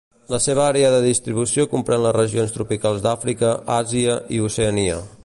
[0.33, 4.99] La seva àrea de distribució comprèn les regions tropicals d'Àfrica, Àsia i Oceania.